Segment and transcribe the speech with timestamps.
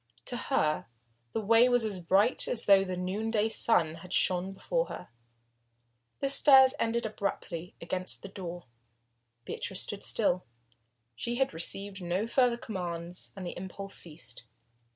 [0.25, 0.87] To her
[1.31, 5.09] the way was as bright as though the noonday sun had shone before her.
[6.21, 8.65] The stairs ended abruptly against a door.
[9.45, 10.43] Beatrice stood still.
[11.15, 14.43] She had received no further commands and the impulse ceased.